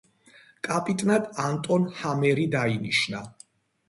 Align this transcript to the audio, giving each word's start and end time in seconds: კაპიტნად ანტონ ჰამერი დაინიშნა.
კაპიტნად 0.67 1.27
ანტონ 1.43 1.85
ჰამერი 1.99 2.47
დაინიშნა. 2.57 3.23